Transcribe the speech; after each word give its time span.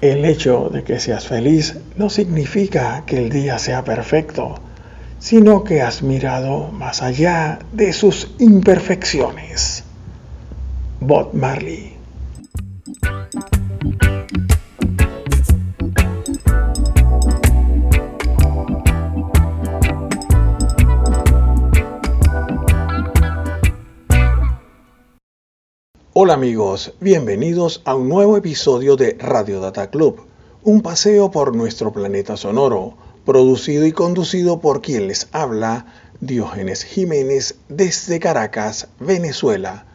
El 0.00 0.24
hecho 0.24 0.70
de 0.72 0.82
que 0.82 0.98
seas 0.98 1.26
feliz 1.28 1.76
no 1.96 2.08
significa 2.08 3.04
que 3.04 3.18
el 3.18 3.28
día 3.28 3.58
sea 3.58 3.84
perfecto, 3.84 4.54
sino 5.18 5.62
que 5.62 5.82
has 5.82 6.02
mirado 6.02 6.68
más 6.72 7.02
allá 7.02 7.58
de 7.72 7.92
sus 7.92 8.30
imperfecciones. 8.38 9.84
Bob 11.00 11.34
Marley 11.34 11.99
Hola 26.30 26.36
amigos, 26.36 26.94
bienvenidos 27.00 27.82
a 27.84 27.96
un 27.96 28.08
nuevo 28.08 28.36
episodio 28.36 28.94
de 28.94 29.16
Radio 29.18 29.58
Data 29.58 29.90
Club, 29.90 30.20
un 30.62 30.80
paseo 30.80 31.32
por 31.32 31.56
nuestro 31.56 31.92
planeta 31.92 32.36
sonoro, 32.36 32.94
producido 33.26 33.84
y 33.84 33.90
conducido 33.90 34.60
por 34.60 34.80
quien 34.80 35.08
les 35.08 35.26
habla, 35.32 35.86
Diógenes 36.20 36.84
Jiménez, 36.84 37.56
desde 37.68 38.20
Caracas, 38.20 38.86
Venezuela, 39.00 39.86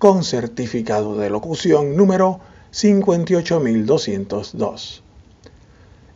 con 0.00 0.24
certificado 0.24 1.16
de 1.16 1.30
locución 1.30 1.96
número 1.96 2.40
58202. 2.72 5.04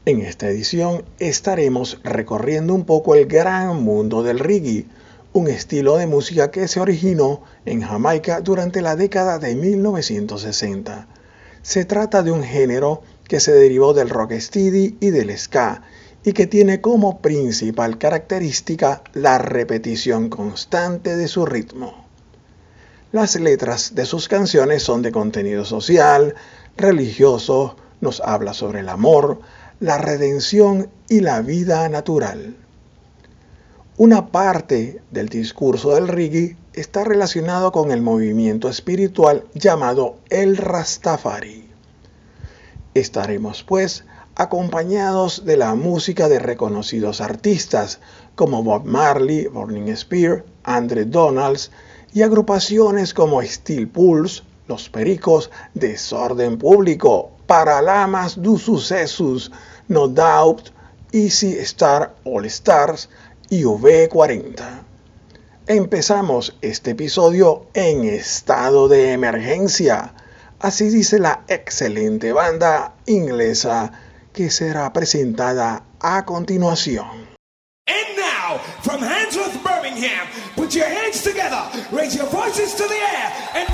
En 0.07 0.23
esta 0.23 0.49
edición 0.49 1.05
estaremos 1.21 2.01
recorriendo 2.03 2.75
un 2.75 2.85
poco 2.85 3.15
el 3.15 3.27
gran 3.27 3.85
mundo 3.85 4.25
del 4.25 4.41
reggae, 4.41 4.87
un 5.33 5.49
estilo 5.49 5.97
de 5.97 6.07
música 6.07 6.51
que 6.51 6.69
se 6.69 6.81
originó 6.81 7.43
en 7.65 7.83
Jamaica 7.83 8.41
durante 8.41 8.83
la 8.83 8.97
década 8.97 9.39
de 9.39 9.55
1960. 9.55 11.07
Se 11.63 11.85
trata 11.85 12.23
de 12.23 12.31
un 12.31 12.43
género 12.43 13.03
que 13.25 13.41
se 13.41 13.53
derivó 13.53 13.93
del 13.93 14.09
rocksteady 14.09 14.97
y 15.01 15.11
del 15.11 15.37
ska 15.37 15.83
y 16.25 16.33
que 16.33 16.47
tiene 16.47 16.81
como 16.81 17.21
principal 17.21 17.99
característica 17.99 19.03
la 19.13 19.39
repetición 19.39 20.29
constante 20.29 21.17
de 21.17 21.29
su 21.29 21.47
ritmo. 21.47 22.07
Las 23.13 23.37
letras 23.37 23.95
de 23.95 24.05
sus 24.05 24.29
canciones 24.29 24.83
son 24.83 25.03
de 25.03 25.13
contenido 25.13 25.65
social, 25.65 26.35
religioso, 26.77 27.77
nos 28.01 28.21
habla 28.21 28.55
sobre 28.55 28.81
el 28.81 28.89
amor, 28.89 29.41
la 29.81 29.99
redención 29.99 30.91
y 31.09 31.21
la 31.21 31.41
vida 31.41 31.89
natural. 31.89 32.57
Una 34.01 34.29
parte 34.29 35.03
del 35.11 35.29
discurso 35.29 35.97
del 35.97 36.07
reggae 36.07 36.57
está 36.73 37.03
relacionado 37.03 37.73
con 37.73 37.91
el 37.91 38.01
movimiento 38.01 38.69
espiritual 38.69 39.43
llamado 39.55 40.19
el 40.31 40.57
Rastafari. 40.57 41.69
Estaremos 42.95 43.65
pues 43.65 44.05
acompañados 44.37 45.45
de 45.45 45.57
la 45.57 45.75
música 45.75 46.29
de 46.29 46.39
reconocidos 46.39 47.21
artistas 47.21 47.99
como 48.37 48.63
Bob 48.63 48.85
Marley, 48.85 49.49
Burning 49.49 49.93
Spear, 49.97 50.45
Andre 50.63 51.05
Donalds 51.05 51.73
y 52.15 52.23
agrupaciones 52.23 53.13
como 53.13 53.43
Steel 53.43 53.89
Pulse, 53.89 54.45
Los 54.69 54.89
Pericos, 54.89 55.51
Desorden 55.75 56.57
Público, 56.57 57.33
Paralamas 57.49 58.41
do 58.41 58.59
Sucesos, 58.59 59.51
No 59.89 60.07
Doubt, 60.07 60.69
Easy 61.11 61.59
Star 61.59 62.15
All 62.25 62.45
Stars, 62.45 63.09
y 63.51 63.65
V40. 63.65 64.83
Empezamos 65.67 66.57
este 66.63 66.93
episodio 66.93 67.67
en 67.75 68.05
estado 68.05 68.89
de 68.89 69.13
emergencia. 69.13 70.15
Así 70.61 70.89
dice 70.89 71.19
la 71.19 71.45
excelente 71.49 72.33
banda 72.33 72.95
inglesa 73.07 73.93
que 74.33 74.51
será 74.51 74.93
presentada 74.93 75.85
a 76.01 76.25
continuación. 76.25 77.29
And 77.87 78.17
now, 78.17 78.59
from 78.83 79.01
Handsworth, 79.01 79.63
Birmingham, 79.63 80.27
put 80.57 80.75
your 80.75 80.87
hands 80.87 81.23
together, 81.23 81.63
raise 81.93 82.15
your 82.17 82.27
voices 82.27 82.75
to 82.75 82.85
the 82.87 82.95
air, 82.95 83.33
and 83.55 83.68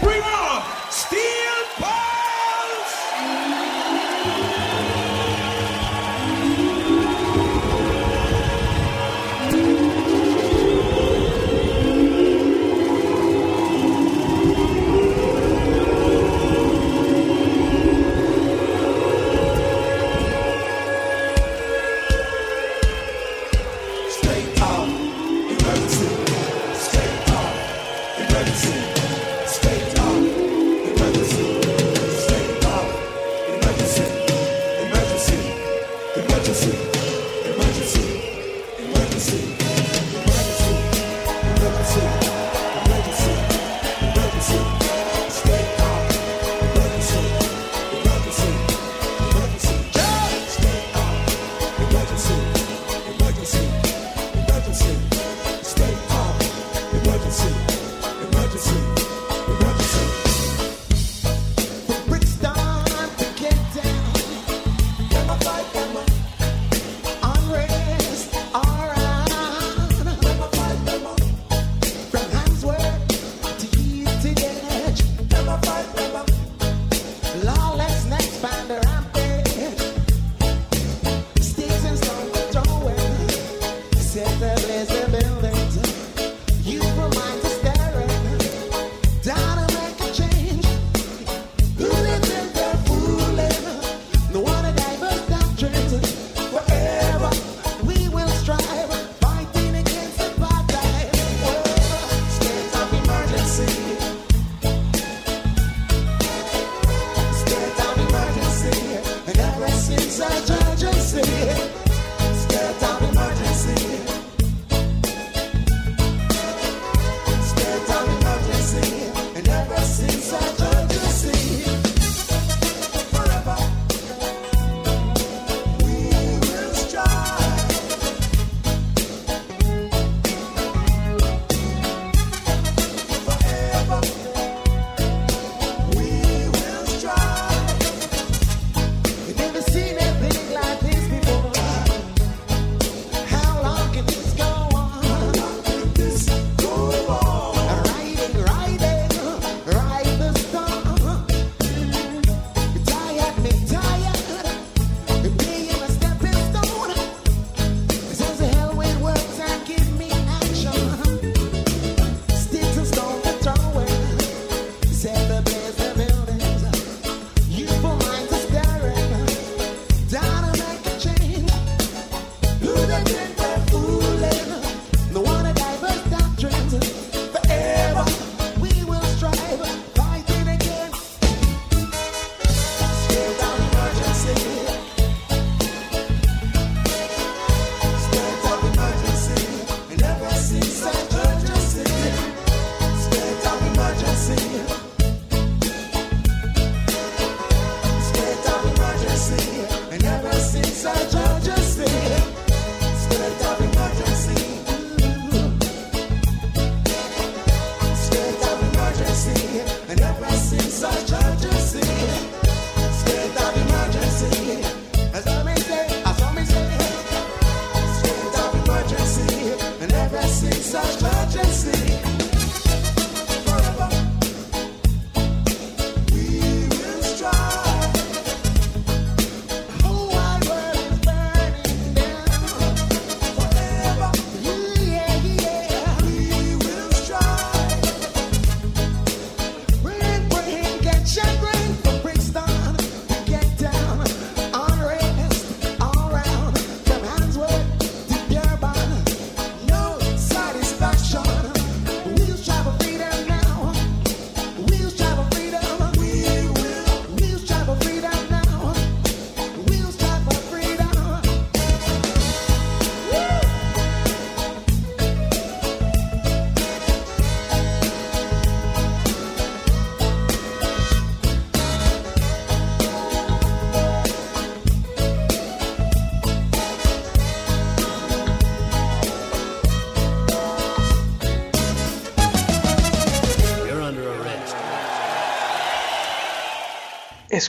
inside 220.65 221.03
my 221.03 221.14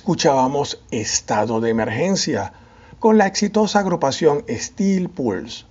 escuchábamos 0.06 0.84
Estado 0.92 1.60
de 1.62 1.72
Emergencia 1.72 2.54
con 3.00 3.18
la 3.18 3.26
exitosa 3.26 3.80
agrupación 3.80 4.46
Steel 4.48 5.10
Pulse, 5.10 5.66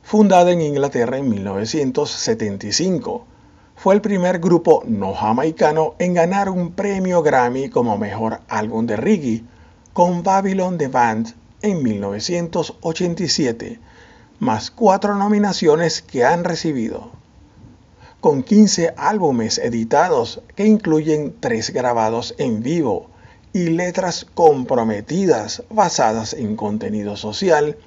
fundada 0.00 0.52
en 0.52 0.60
Inglaterra 0.60 1.18
en 1.18 1.28
1975. 1.28 3.26
Fue 3.74 3.92
el 3.92 4.00
primer 4.00 4.38
grupo 4.38 4.84
no 4.86 5.12
jamaicano 5.12 5.96
en 5.98 6.14
ganar 6.14 6.50
un 6.50 6.70
premio 6.70 7.20
Grammy 7.24 7.68
como 7.68 7.98
mejor 7.98 8.42
álbum 8.48 8.86
de 8.86 8.94
reggae 8.96 9.42
con 9.92 10.22
Babylon 10.22 10.78
The 10.78 10.86
Band 10.86 11.34
en 11.60 11.82
1987, 11.82 13.80
más 14.38 14.70
cuatro 14.70 15.16
nominaciones 15.16 16.00
que 16.00 16.24
han 16.24 16.44
recibido. 16.44 17.10
Con 18.20 18.44
15 18.44 18.94
álbumes 18.96 19.58
editados 19.58 20.42
que 20.54 20.64
incluyen 20.64 21.34
tres 21.40 21.70
grabados 21.70 22.36
en 22.38 22.62
vivo, 22.62 23.09
y 23.52 23.70
letras 23.70 24.26
comprometidas 24.34 25.62
basadas 25.70 26.34
en 26.34 26.54
contenido 26.56 27.16
social, 27.16 27.78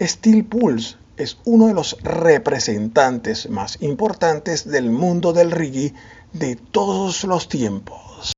Steel 0.00 0.44
Pulse 0.44 0.96
es 1.16 1.38
uno 1.44 1.68
de 1.68 1.74
los 1.74 1.96
representantes 2.02 3.48
más 3.48 3.80
importantes 3.80 4.68
del 4.68 4.90
mundo 4.90 5.32
del 5.32 5.52
reggae 5.52 5.94
de 6.32 6.56
todos 6.56 7.22
los 7.24 7.48
tiempos. 7.48 8.32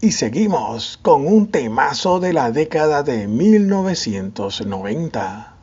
Y 0.00 0.12
seguimos 0.12 0.98
con 1.02 1.26
un 1.26 1.50
temazo 1.50 2.20
de 2.20 2.32
la 2.32 2.50
década 2.50 3.02
de 3.02 3.28
1990. 3.28 5.54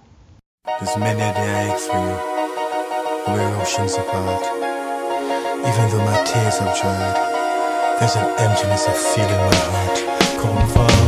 There's 7.99 8.15
an 8.15 8.29
emptiness 8.39 8.87
of 8.87 8.95
feeling 8.95 9.31
my 9.31 9.55
heart. 9.55 10.16
kom 10.37 10.67
för 10.67 11.06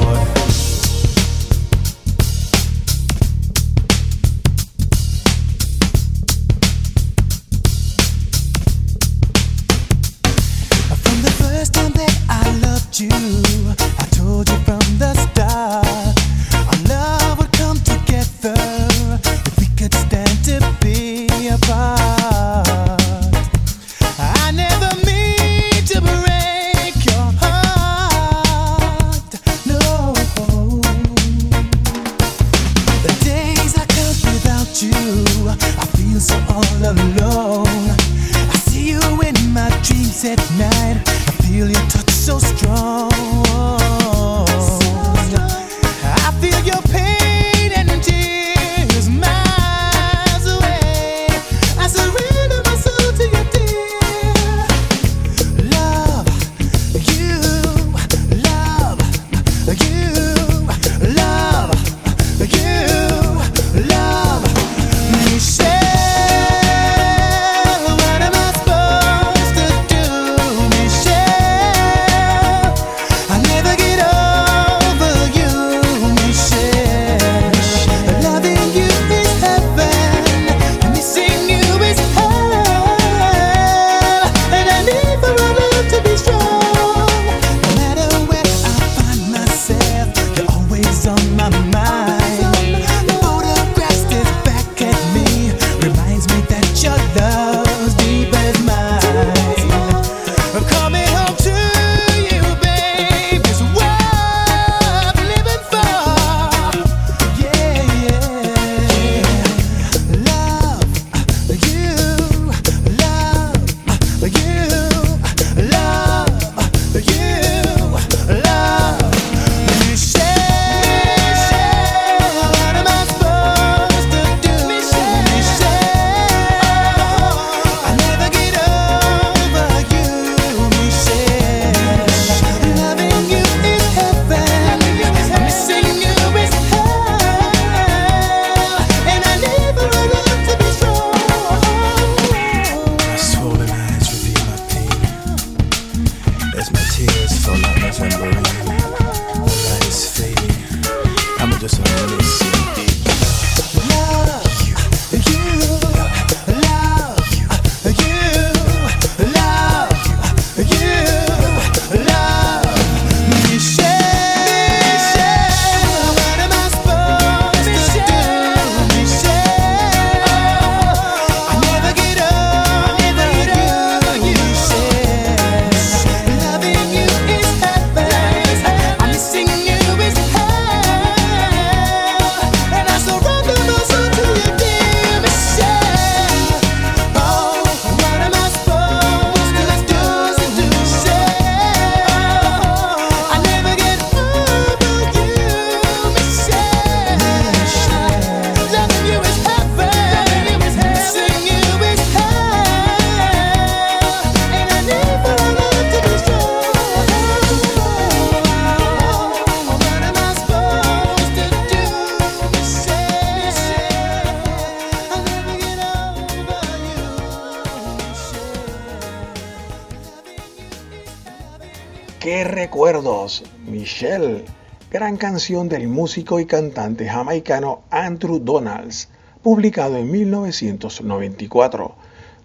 canción 225.19 225.69
del 225.69 225.88
músico 225.90 226.40
y 226.40 226.45
cantante 226.45 227.07
jamaicano 227.07 227.83
Andrew 227.92 228.40
Donalds, 228.40 229.09
publicado 229.44 229.97
en 229.97 230.09
1994. 230.09 231.94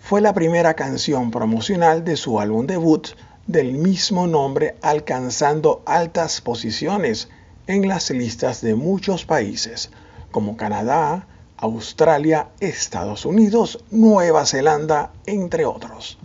Fue 0.00 0.20
la 0.20 0.34
primera 0.34 0.74
canción 0.74 1.30
promocional 1.30 2.04
de 2.04 2.16
su 2.16 2.40
álbum 2.40 2.66
debut 2.66 3.08
del 3.46 3.72
mismo 3.72 4.26
nombre 4.26 4.74
alcanzando 4.82 5.82
altas 5.86 6.40
posiciones 6.40 7.28
en 7.68 7.88
las 7.88 8.10
listas 8.10 8.60
de 8.60 8.74
muchos 8.74 9.24
países 9.24 9.90
como 10.32 10.56
Canadá, 10.56 11.28
Australia, 11.56 12.48
Estados 12.58 13.24
Unidos, 13.24 13.84
Nueva 13.92 14.44
Zelanda, 14.46 15.12
entre 15.26 15.64
otros. 15.64 16.18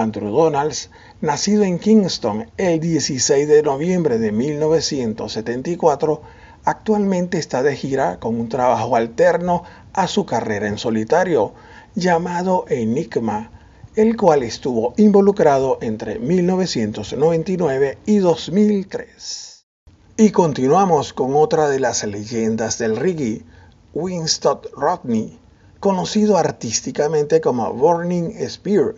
Andrew 0.00 0.30
Donalds, 0.30 0.90
nacido 1.20 1.62
en 1.64 1.78
Kingston 1.78 2.50
el 2.56 2.80
16 2.80 3.46
de 3.46 3.62
noviembre 3.62 4.18
de 4.18 4.32
1974, 4.32 6.22
actualmente 6.64 7.38
está 7.38 7.62
de 7.62 7.76
gira 7.76 8.18
con 8.18 8.40
un 8.40 8.48
trabajo 8.48 8.96
alterno 8.96 9.62
a 9.92 10.06
su 10.06 10.26
carrera 10.26 10.68
en 10.68 10.78
solitario, 10.78 11.52
llamado 11.94 12.64
Enigma, 12.68 13.50
el 13.94 14.16
cual 14.16 14.42
estuvo 14.42 14.94
involucrado 14.96 15.78
entre 15.82 16.18
1999 16.18 17.98
y 18.06 18.18
2003. 18.18 19.66
Y 20.16 20.30
continuamos 20.30 21.12
con 21.12 21.34
otra 21.34 21.68
de 21.68 21.80
las 21.80 22.04
leyendas 22.04 22.78
del 22.78 22.96
reggae, 22.96 23.44
Winston 23.92 24.60
Rodney, 24.76 25.38
conocido 25.80 26.36
artísticamente 26.36 27.40
como 27.40 27.72
Burning 27.72 28.32
Spear, 28.48 28.94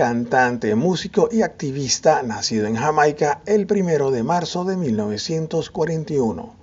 cantante, 0.00 0.74
músico 0.76 1.28
y 1.30 1.42
activista 1.42 2.22
nacido 2.22 2.66
en 2.66 2.74
Jamaica 2.74 3.42
el 3.44 3.66
1 3.70 4.10
de 4.10 4.22
marzo 4.22 4.64
de 4.64 4.78
1941. 4.78 6.54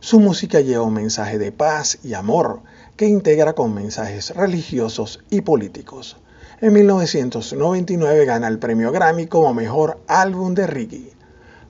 Su 0.00 0.18
música 0.18 0.60
lleva 0.60 0.82
un 0.82 0.94
mensaje 0.94 1.38
de 1.38 1.52
paz 1.52 2.00
y 2.02 2.14
amor 2.14 2.62
que 2.96 3.06
integra 3.06 3.52
con 3.52 3.74
mensajes 3.74 4.34
religiosos 4.34 5.22
y 5.30 5.42
políticos. 5.42 6.16
En 6.60 6.72
1999 6.72 8.24
gana 8.24 8.48
el 8.48 8.58
premio 8.58 8.90
Grammy 8.90 9.28
como 9.28 9.54
mejor 9.54 10.00
álbum 10.08 10.54
de 10.54 10.66
reggae. 10.66 11.12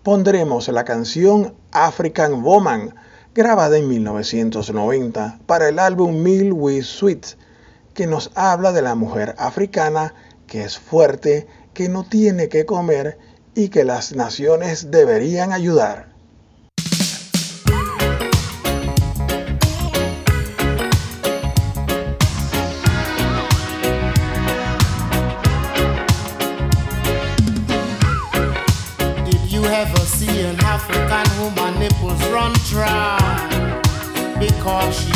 Pondremos 0.02 0.68
la 0.68 0.84
canción 0.84 1.52
African 1.73 2.42
Woman, 2.42 2.94
grabada 3.34 3.76
en 3.76 3.88
1990 3.88 5.40
para 5.44 5.68
el 5.68 5.78
álbum 5.80 6.23
Mill 6.23 6.54
with 6.54 6.84
Sweet, 6.84 7.26
que 7.92 8.06
nos 8.06 8.30
habla 8.34 8.73
de 8.73 8.80
la 8.80 8.94
mujer 8.94 9.34
africana 9.37 10.14
que 10.46 10.64
es 10.64 10.78
fuerte, 10.78 11.46
que 11.72 11.88
no 11.88 12.04
tiene 12.04 12.48
que 12.48 12.64
comer 12.64 13.18
y 13.54 13.68
que 13.68 13.84
las 13.84 14.14
naciones 14.14 14.90
deberían 14.90 15.52
ayudar. 15.52 16.14
Did 34.40 34.50
you 34.50 35.13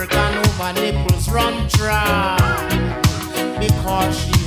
African 0.00 0.58
woman 0.58 0.74
nipples 0.76 1.28
run 1.28 1.66
dry 1.66 2.36
because 3.58 4.16
she 4.16 4.37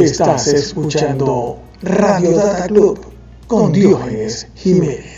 Estás 0.00 0.46
escuchando 0.48 1.58
Radio 1.82 2.32
Data 2.32 2.66
Club 2.68 2.98
con 3.46 3.70
Diógenes 3.70 4.48
Jiménez. 4.54 5.09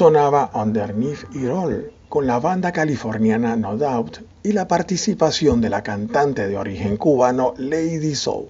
Sonaba 0.00 0.50
Underneath 0.54 1.24
It 1.34 1.50
All 1.50 1.92
con 2.08 2.26
la 2.26 2.40
banda 2.40 2.72
californiana 2.72 3.54
No 3.54 3.76
Doubt 3.76 4.20
y 4.42 4.52
la 4.52 4.66
participación 4.66 5.60
de 5.60 5.68
la 5.68 5.82
cantante 5.82 6.48
de 6.48 6.56
origen 6.56 6.96
cubano 6.96 7.52
Lady 7.58 8.14
Soul. 8.14 8.46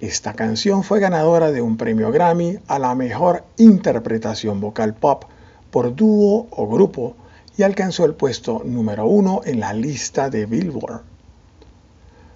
Esta 0.00 0.32
canción 0.32 0.82
fue 0.82 0.98
ganadora 0.98 1.52
de 1.52 1.62
un 1.62 1.76
premio 1.76 2.10
Grammy 2.10 2.58
a 2.66 2.80
la 2.80 2.96
mejor 2.96 3.44
interpretación 3.56 4.60
vocal 4.60 4.94
pop 4.94 5.26
por 5.70 5.94
dúo 5.94 6.48
o 6.50 6.66
grupo 6.66 7.14
y 7.56 7.62
alcanzó 7.62 8.04
el 8.04 8.14
puesto 8.14 8.62
número 8.64 9.06
uno 9.06 9.42
en 9.44 9.60
la 9.60 9.74
lista 9.74 10.28
de 10.28 10.44
Billboard. 10.46 11.02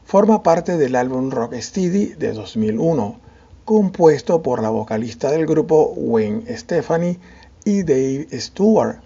Forma 0.04 0.44
parte 0.44 0.76
del 0.76 0.94
álbum 0.94 1.32
Rocksteady 1.32 2.14
de 2.14 2.34
2001, 2.34 3.18
compuesto 3.64 4.44
por 4.44 4.62
la 4.62 4.70
vocalista 4.70 5.28
del 5.32 5.44
grupo 5.44 5.92
Wayne 5.96 6.56
Stephanie 6.56 7.18
y 7.68 7.82
Dave 7.82 8.28
Stewart. 8.32 9.00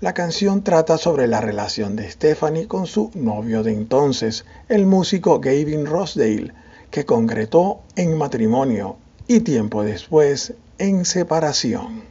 La 0.00 0.14
canción 0.14 0.64
trata 0.64 0.98
sobre 0.98 1.28
la 1.28 1.40
relación 1.40 1.94
de 1.94 2.10
Stephanie 2.10 2.66
con 2.66 2.88
su 2.88 3.12
novio 3.14 3.62
de 3.62 3.72
entonces, 3.72 4.44
el 4.68 4.84
músico 4.84 5.38
Gavin 5.38 5.86
Rossdale, 5.86 6.52
que 6.90 7.06
concretó 7.06 7.82
en 7.94 8.18
matrimonio 8.18 8.96
y 9.28 9.40
tiempo 9.40 9.84
después 9.84 10.54
en 10.78 11.04
separación. 11.04 12.02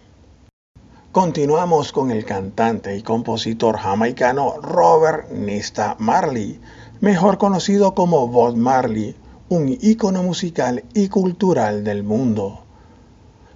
Continuamos 1.12 1.92
con 1.92 2.12
el 2.12 2.24
cantante 2.24 2.96
y 2.96 3.02
compositor 3.02 3.78
jamaicano 3.78 4.62
Robert 4.62 5.30
Nesta 5.32 5.98
Marley, 6.00 6.62
mejor 7.02 7.38
conocido 7.38 7.94
como 7.94 8.26
Bob 8.30 8.56
Marley, 8.56 9.18
un 9.50 9.68
ícono 9.68 10.24
musical 10.24 10.86
y 10.94 11.10
cultural 11.10 11.84
del 11.84 12.04
mundo. 12.04 12.69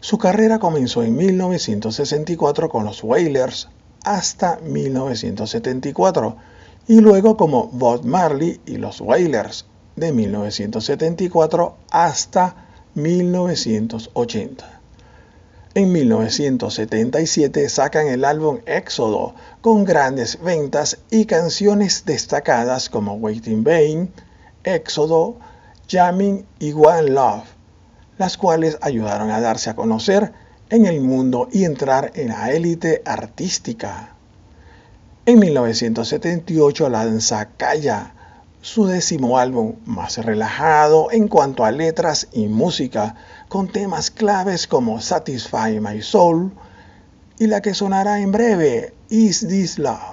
Su 0.03 0.17
carrera 0.17 0.59
comenzó 0.59 1.01
en 1.01 1.15
1964 1.15 2.67
con 2.67 2.83
los 2.83 3.05
Wailers 3.05 3.69
hasta 4.03 4.59
1974 4.61 6.35
y 6.89 6.99
luego 6.99 7.37
como 7.37 7.67
Bob 7.67 8.03
Marley 8.03 8.59
y 8.65 8.75
los 8.75 8.99
Wailers 8.99 9.65
de 9.95 10.11
1974 10.11 11.77
hasta 11.89 12.67
1980. 12.95 14.81
En 15.73 15.93
1977 15.93 17.69
sacan 17.69 18.07
el 18.07 18.25
álbum 18.25 18.59
Éxodo 18.65 19.35
con 19.61 19.85
grandes 19.85 20.37
ventas 20.41 20.97
y 21.11 21.23
canciones 21.23 22.03
destacadas 22.03 22.89
como 22.89 23.13
Waiting 23.13 23.63
Vain, 23.63 24.11
Éxodo, 24.65 25.37
Jamming 25.87 26.45
y 26.59 26.73
One 26.73 27.03
Love, 27.03 27.52
las 28.17 28.38
cuales 28.38 28.78
ayudaron 28.82 29.32
a 29.32 29.41
darse 29.41 29.69
a 29.69 29.76
conocer 29.76 30.32
en 30.69 30.86
el 30.86 31.02
mundo 31.02 31.49
y 31.52 31.65
entrar 31.65 32.12
en 32.15 32.30
la 32.30 32.52
élite 32.52 33.02
artística. 33.06 34.15
En 35.26 35.39
1978 35.39 36.89
lanza 36.89 37.49
Calla, 37.58 38.13
su 38.62 38.86
décimo 38.86 39.38
álbum 39.38 39.76
más 39.86 40.17
relajado 40.17 41.12
en 41.12 41.28
cuanto 41.28 41.65
a 41.65 41.71
letras 41.71 42.28
y 42.32 42.47
música, 42.47 43.15
con 43.49 43.67
temas 43.67 44.10
claves 44.10 44.67
como 44.67 45.02
Satisfy 45.02 45.80
My 45.80 46.02
Soul 46.02 46.54
y 47.39 47.47
la 47.47 47.62
que 47.62 47.73
sonará 47.73 48.19
en 48.19 48.32
breve, 48.32 48.93
Is 49.10 49.47
This 49.47 49.80
Love. 49.80 50.12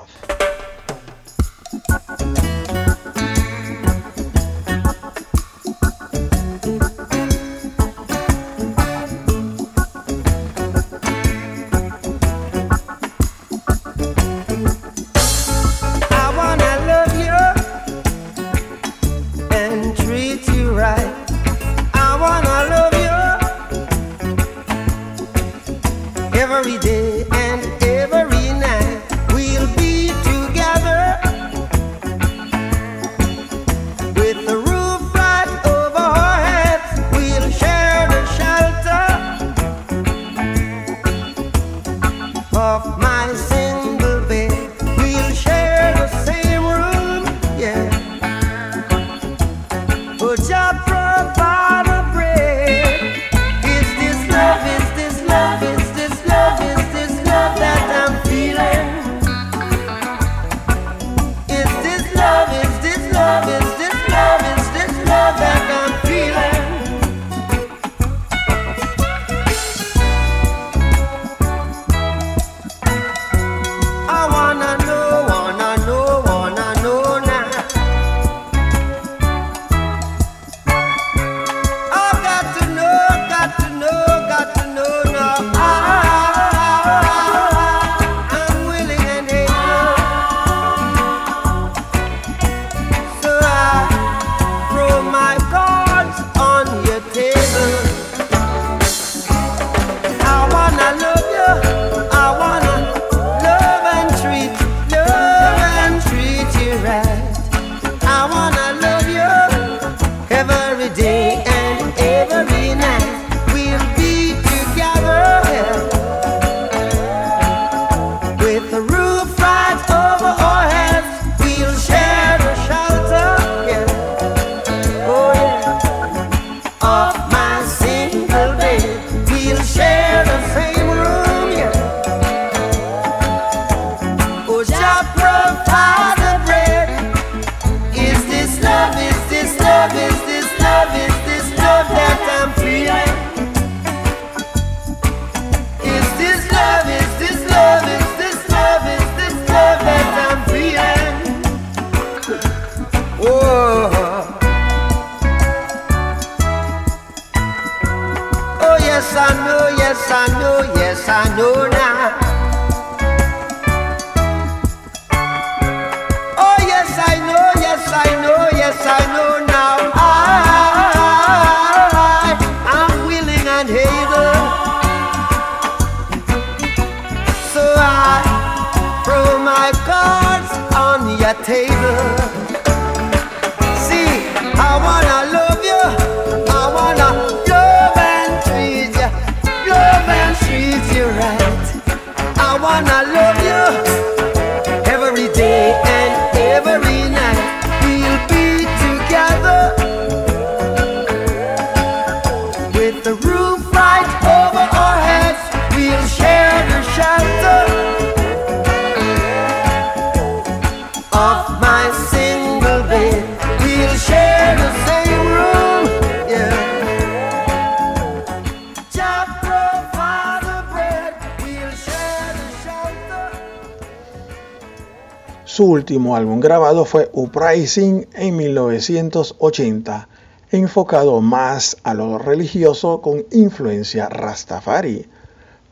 Último 226.11 226.16
álbum 226.16 226.40
grabado 226.40 226.85
fue 226.85 227.09
Uprising 227.12 228.09
en 228.14 228.37
1980, 228.37 230.09
enfocado 230.51 231.20
más 231.20 231.77
a 231.85 231.94
lo 231.94 232.18
religioso 232.18 233.01
con 233.01 233.25
influencia 233.31 234.09
rastafari. 234.09 235.07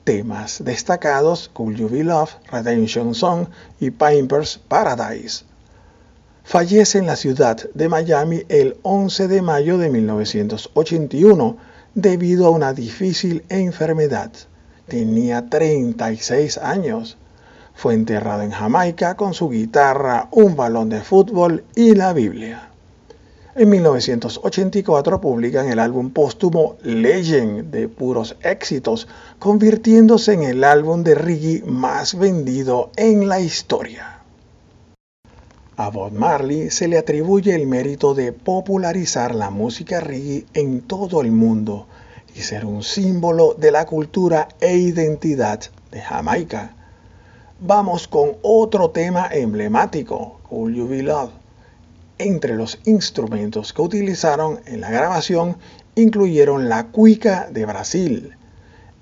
Temas 0.05 0.62
destacados 0.64 1.51
Could 1.53 1.74
You 1.74 1.88
Be 1.88 2.05
Love, 2.05 2.37
Redemption 2.53 3.16
Song 3.16 3.48
y 3.81 3.90
Piper's 3.90 4.61
Paradise. 4.68 5.44
Fallece 6.44 6.98
en 6.98 7.07
la 7.07 7.16
ciudad 7.16 7.57
de 7.74 7.88
Miami 7.88 8.44
el 8.48 8.77
11 8.83 9.27
de 9.27 9.42
mayo 9.42 9.77
de 9.77 9.90
1981 9.90 11.57
debido 11.96 12.46
a 12.46 12.51
una 12.51 12.72
difícil 12.74 13.42
enfermedad. 13.48 14.31
Tenía 14.87 15.51
36 15.51 16.59
años. 16.59 17.18
Fue 17.79 17.95
enterrado 17.95 18.43
en 18.43 18.51
Jamaica 18.51 19.14
con 19.14 19.35
su 19.35 19.51
guitarra, 19.51 20.27
un 20.33 20.57
balón 20.57 20.88
de 20.88 21.01
fútbol 21.01 21.62
y 21.77 21.95
la 21.95 22.12
Biblia. 22.12 22.71
En 23.55 23.69
1984 23.69 25.21
publican 25.21 25.69
el 25.69 25.79
álbum 25.79 26.11
póstumo 26.11 26.75
Legend 26.83 27.71
de 27.71 27.87
puros 27.87 28.35
éxitos, 28.43 29.07
convirtiéndose 29.38 30.33
en 30.33 30.43
el 30.43 30.64
álbum 30.64 31.05
de 31.05 31.14
reggae 31.14 31.62
más 31.67 32.19
vendido 32.19 32.91
en 32.97 33.29
la 33.29 33.38
historia. 33.38 34.23
A 35.77 35.91
Bob 35.91 36.11
Marley 36.11 36.73
se 36.73 36.88
le 36.88 36.99
atribuye 36.99 37.55
el 37.55 37.69
mérito 37.69 38.12
de 38.12 38.33
popularizar 38.33 39.37
la 39.37 39.51
música 39.51 40.01
reggae 40.01 40.47
en 40.53 40.81
todo 40.81 41.21
el 41.21 41.31
mundo 41.31 41.87
y 42.35 42.41
ser 42.41 42.67
un 42.67 42.83
símbolo 42.83 43.55
de 43.57 43.71
la 43.71 43.87
cultura 43.87 44.49
e 44.61 44.77
identidad 44.79 45.61
de 45.93 46.01
Jamaica 46.01 46.75
vamos 47.61 48.07
con 48.07 48.37
otro 48.42 48.90
tema 48.90 49.29
emblemático, 49.33 50.40
Could 50.49 50.75
You 50.75 50.88
Be 50.88 51.03
Love. 51.03 51.31
Entre 52.18 52.55
los 52.55 52.79
instrumentos 52.85 53.73
que 53.73 53.83
utilizaron 53.83 54.61
en 54.66 54.81
la 54.81 54.90
grabación 54.90 55.57
incluyeron 55.94 56.68
la 56.68 56.88
cuica 56.88 57.49
de 57.51 57.66
Brasil. 57.66 58.37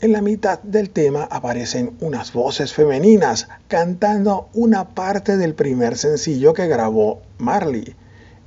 En 0.01 0.13
la 0.13 0.23
mitad 0.23 0.61
del 0.63 0.91
tema 0.91 1.25
aparecen 1.31 1.97
unas 2.01 2.33
voces 2.33 2.73
femeninas 2.73 3.49
cantando 3.69 4.49
una 4.53 4.91
parte 4.91 5.37
del 5.37 5.55
primer 5.55 5.97
sencillo 5.97 6.53
que 6.53 6.67
grabó 6.67 7.23
Marley, 7.39 7.95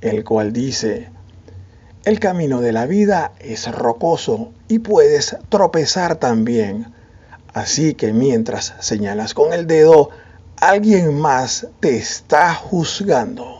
el 0.00 0.24
cual 0.24 0.52
dice, 0.52 1.08
El 2.04 2.20
camino 2.20 2.60
de 2.60 2.72
la 2.72 2.86
vida 2.86 3.32
es 3.40 3.70
rocoso 3.72 4.52
y 4.68 4.78
puedes 4.78 5.36
tropezar 5.48 6.16
también 6.16 6.92
Así 7.52 7.94
que 7.94 8.12
mientras 8.12 8.74
señalas 8.80 9.34
con 9.34 9.52
el 9.52 9.66
dedo, 9.66 10.10
alguien 10.56 11.18
más 11.18 11.66
te 11.80 11.96
está 11.96 12.54
juzgando. 12.54 13.59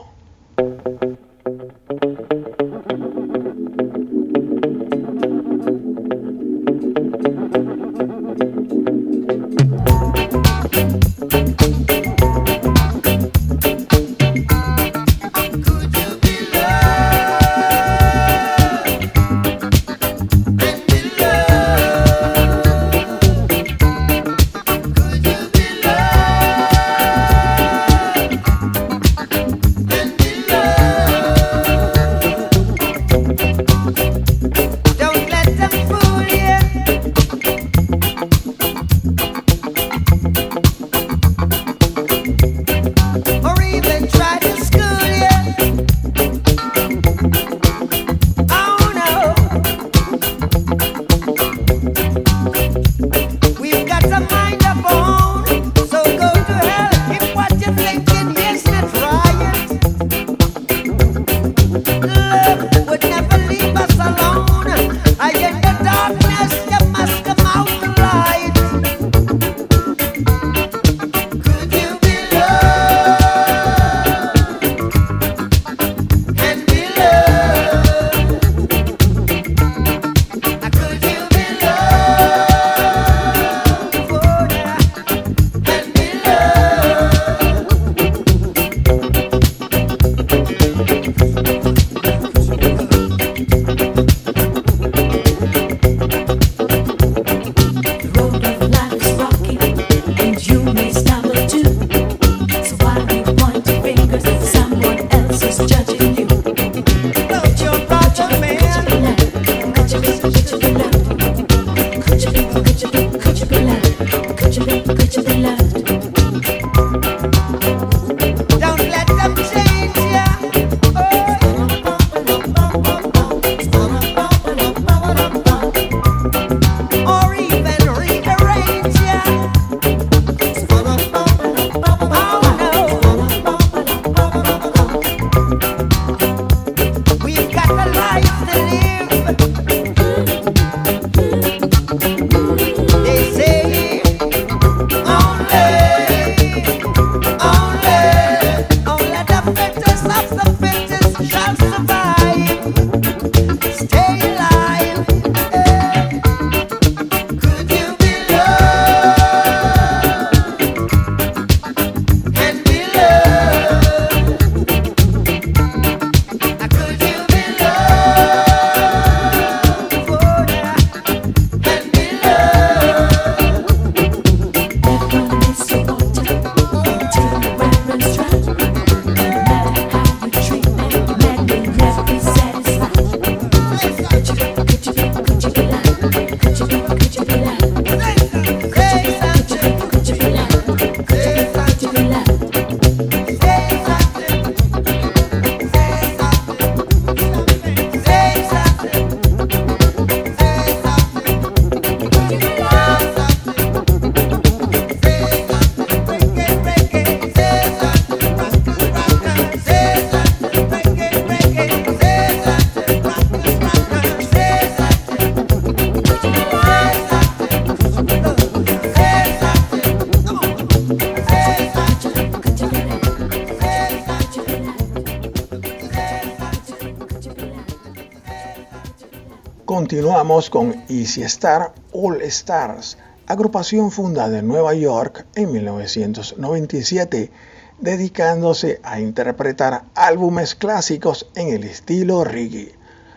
Continuamos 229.91 230.51
con 230.51 230.85
Easy 230.89 231.23
Star 231.23 231.73
All 231.93 232.23
Stars, 232.23 232.97
agrupación 233.27 233.91
fundada 233.91 234.39
en 234.39 234.47
Nueva 234.47 234.73
York 234.73 235.27
en 235.35 235.51
1997, 235.51 237.33
dedicándose 237.81 238.79
a 238.85 239.01
interpretar 239.01 239.87
álbumes 239.97 240.55
clásicos 240.55 241.29
en 241.35 241.49
el 241.49 241.65
estilo 241.65 242.23
reggae. 242.23 242.73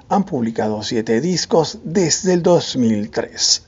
Han 0.09 0.23
publicado 0.23 0.81
siete 0.81 1.21
discos 1.21 1.77
desde 1.83 2.33
el 2.33 2.41
2003. 2.41 3.67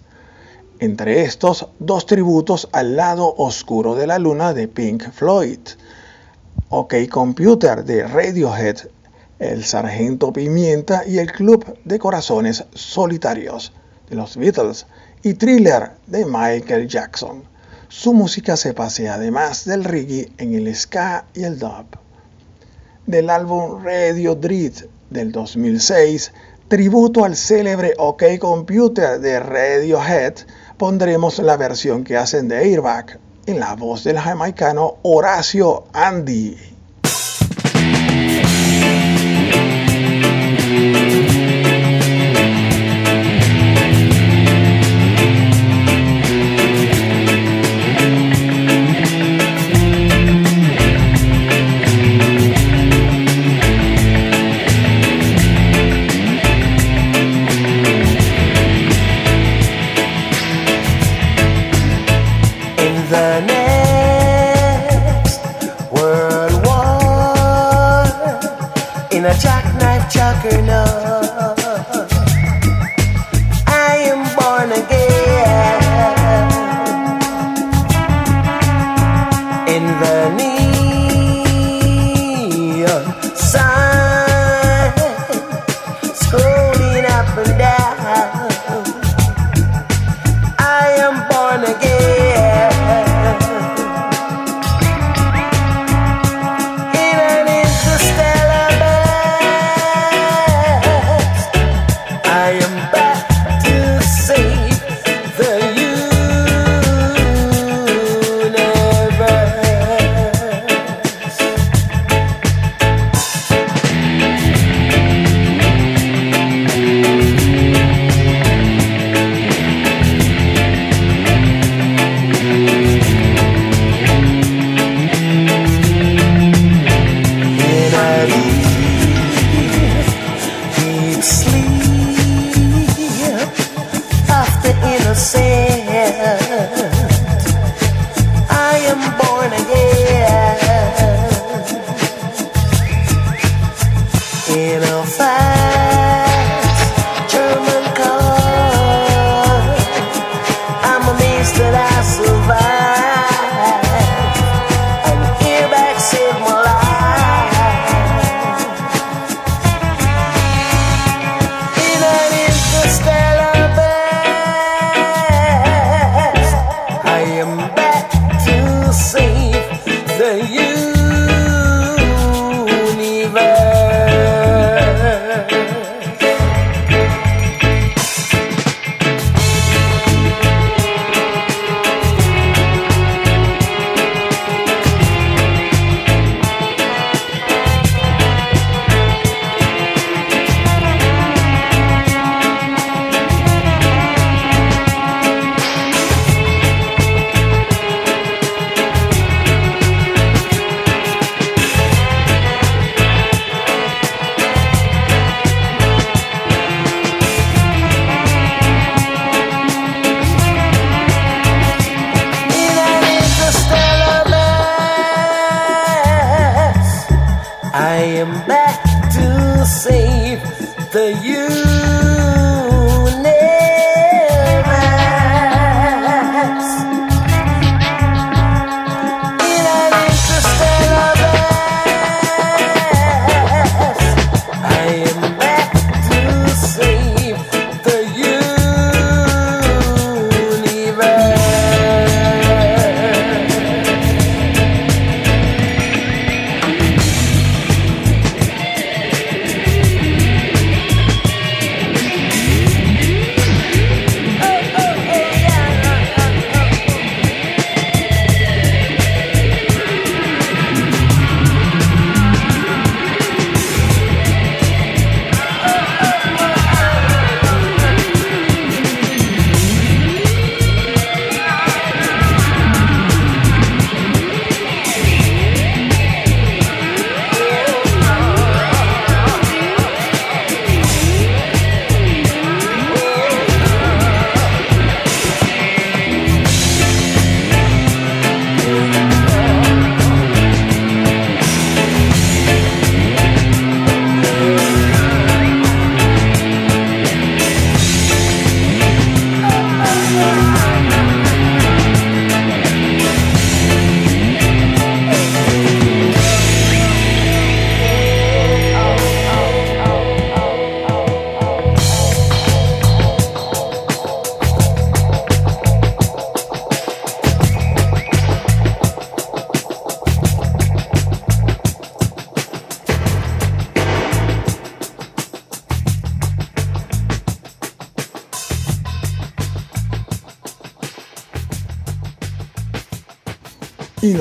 Entre 0.79 1.21
estos, 1.21 1.67
dos 1.77 2.07
tributos 2.07 2.69
al 2.71 2.95
lado 2.95 3.35
oscuro 3.37 3.93
de 3.93 4.07
la 4.07 4.17
luna 4.17 4.55
de 4.55 4.67
Pink 4.67 5.11
Floyd, 5.11 5.59
OK 6.69 6.95
Computer 7.11 7.85
de 7.85 8.07
Radiohead 8.07 8.94
el 9.51 9.63
Sargento 9.63 10.34
Pimienta 10.34 11.03
y 11.05 11.19
el 11.19 11.31
Club 11.31 11.77
de 11.84 11.99
Corazones 11.99 12.65
Solitarios 12.73 13.73
de 14.10 14.15
los 14.15 14.38
Beatles 14.38 14.86
y 15.23 15.34
Thriller 15.34 15.91
de 16.08 16.25
Michael 16.25 16.88
Jackson. 16.88 17.43
Su 17.88 18.13
música 18.13 18.58
se 18.58 18.73
pasea 18.73 19.15
además 19.15 19.65
del 19.65 19.84
reggae 19.84 20.31
en 20.38 20.53
el 20.53 20.73
ska 20.75 21.25
y 21.34 21.43
el 21.43 21.60
dub. 21.60 21.86
Del 23.05 23.29
álbum 23.29 23.84
Radio 23.84 24.36
Dread 24.36 24.86
del 25.10 25.31
2006, 25.31 26.31
tributo 26.67 27.23
al 27.23 27.36
célebre 27.36 27.93
OK 27.97 28.23
Computer 28.39 29.19
de 29.19 29.39
Radiohead, 29.39 30.34
pondremos 30.77 31.39
la 31.39 31.58
versión 31.58 32.03
que 32.03 32.17
hacen 32.17 32.47
de 32.47 32.58
Airbag 32.58 33.19
en 33.45 33.60
la 33.60 33.75
voz 33.75 34.03
del 34.03 34.19
jamaicano 34.19 34.97
Horacio 35.03 35.85
Andy. 35.93 36.75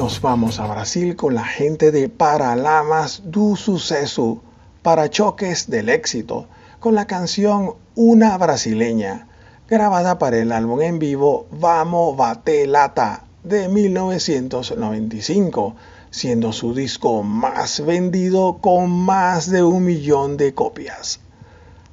Nos 0.04 0.20
vamos 0.20 0.60
a 0.60 0.66
Brasil 0.66 1.16
con 1.16 1.34
la 1.34 1.46
gente 1.46 1.90
de 1.90 2.10
Paralamas 2.10 3.22
do 3.24 3.56
Suceso, 3.56 4.42
para 4.82 5.08
choques 5.08 5.70
del 5.70 5.88
éxito, 5.88 6.46
con 6.78 6.94
la 6.94 7.06
canción 7.06 7.76
Una 7.94 8.36
Brasileña, 8.36 9.28
grabada 9.66 10.18
para 10.18 10.36
el 10.36 10.52
álbum 10.52 10.82
en 10.82 10.98
vivo 10.98 11.46
Vamos 11.52 12.18
Bate 12.18 12.66
Lata 12.66 13.24
de 13.44 13.70
1995, 13.70 15.74
siendo 16.10 16.52
su 16.52 16.74
disco 16.74 17.22
más 17.22 17.82
vendido 17.82 18.58
con 18.60 18.90
más 18.90 19.50
de 19.50 19.62
un 19.62 19.86
millón 19.86 20.36
de 20.36 20.52
copias. 20.52 21.20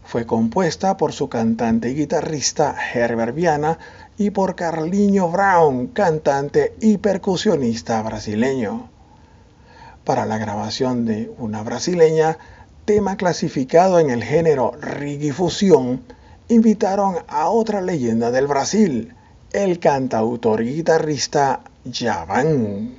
Fue 0.04 0.26
compuesta 0.26 0.98
por 0.98 1.14
su 1.14 1.30
cantante 1.30 1.92
y 1.92 1.96
guitarrista 1.96 2.76
Herbert 2.94 3.34
Viana 3.34 3.80
y 4.22 4.30
por 4.30 4.54
Carlinho 4.54 5.30
Brown, 5.30 5.88
cantante 5.88 6.76
y 6.80 7.00
percusionista 7.00 8.00
brasileño. 8.04 8.88
Para 10.06 10.28
la 10.28 10.38
grabación 10.38 11.06
de 11.06 11.32
Una 11.40 11.64
brasileña, 11.64 12.38
tema 12.86 13.18
clasificado 13.18 14.00
en 14.00 14.12
el 14.12 14.24
género 14.24 14.74
reggae 14.80 15.34
fusión, 15.34 16.04
invitaron 16.50 17.16
a 17.28 17.50
otra 17.50 17.82
leyenda 17.82 18.30
del 18.30 18.46
Brasil, 18.46 19.16
el 19.54 19.80
cantautor 19.80 20.62
y 20.62 20.76
guitarrista 20.76 21.62
Javan. 21.92 22.92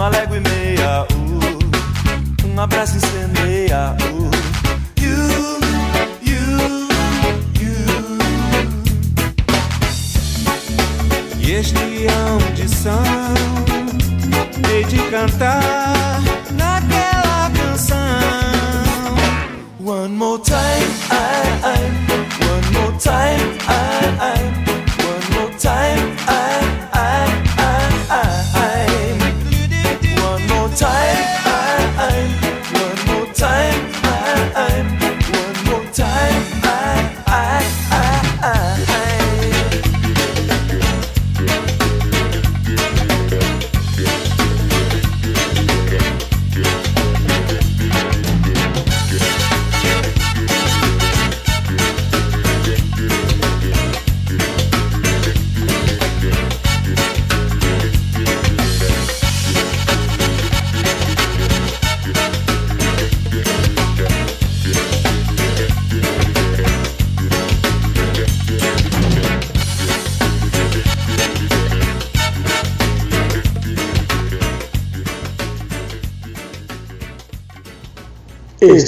my 0.00 0.08
leg 0.08 0.30
with 0.30 0.42
me. 0.44 0.49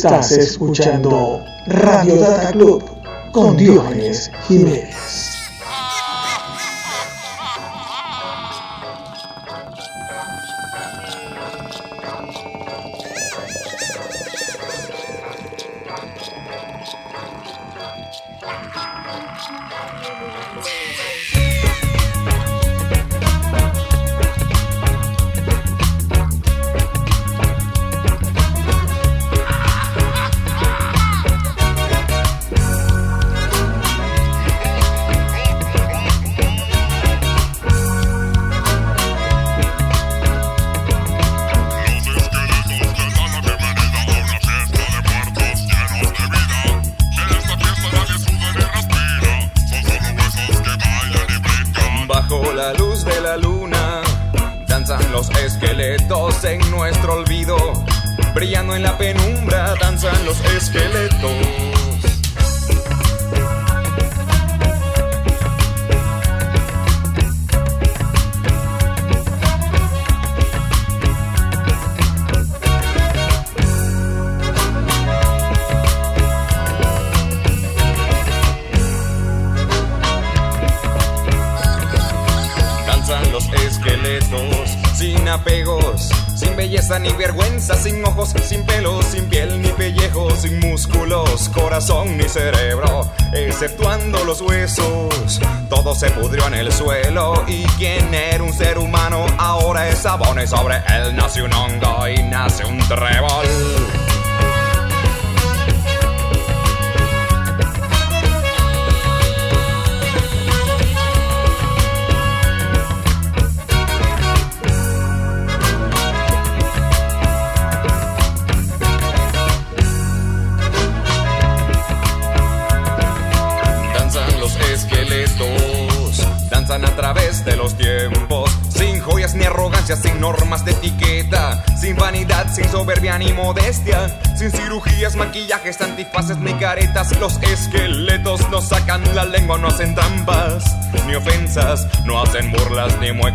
Estás 0.05 0.33
escuchando 0.33 1.45
Radio 1.69 2.17
Data 2.17 2.51
Club 2.51 2.83
con 3.31 3.57
Diógenes 3.57 4.33
Jiménez. 4.49 4.92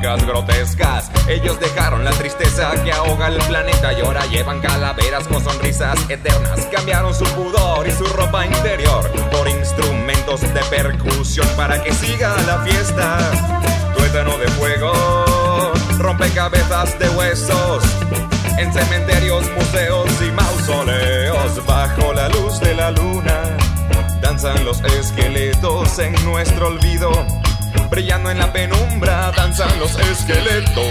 Grotescas. 0.01 1.11
Ellos 1.27 1.59
dejaron 1.59 2.03
la 2.03 2.11
tristeza 2.11 2.71
que 2.83 2.91
ahoga 2.91 3.27
el 3.27 3.37
planeta 3.43 3.93
y 3.93 4.01
ahora 4.01 4.25
llevan 4.27 4.59
calaveras 4.59 5.27
con 5.27 5.43
sonrisas 5.43 5.97
eternas. 6.09 6.67
Cambiaron 6.71 7.13
su 7.13 7.25
pudor 7.25 7.87
y 7.87 7.91
su 7.91 8.05
ropa 8.05 8.45
interior 8.45 9.09
por 9.31 9.47
instrumentos 9.47 10.41
de 10.41 10.61
percusión 10.69 11.47
para 11.55 11.81
que 11.83 11.91
siga 11.93 12.35
la 12.45 12.59
fiesta. 12.59 13.17
Tuétano 13.95 14.37
de 14.37 14.47
fuego, 14.49 14.93
rompecabezas 15.97 16.97
de 16.99 17.09
huesos. 17.09 17.83
En 18.57 18.73
cementerios, 18.73 19.49
museos 19.51 20.09
y 20.21 20.31
mausoleos, 20.31 21.65
bajo 21.65 22.13
la 22.13 22.29
luz 22.29 22.59
de 22.59 22.73
la 22.73 22.91
luna, 22.91 23.57
danzan 24.21 24.63
los 24.65 24.81
esqueletos 24.81 25.99
en 25.99 26.13
nuestro 26.25 26.67
olvido 26.67 27.11
brillando 27.89 28.29
en 28.29 28.39
la 28.39 28.51
penumbra, 28.51 29.31
danzan 29.35 29.79
los 29.79 29.97
esqueletos. 29.99 30.83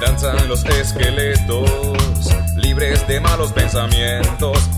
Danzan 0.00 0.48
los 0.48 0.64
esqueletos, 0.64 1.70
libres 2.56 3.06
de 3.06 3.20
malos 3.20 3.52
pensamientos 3.52 4.75